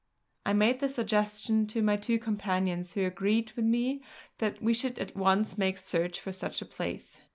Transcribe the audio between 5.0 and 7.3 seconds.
once make search for such a place.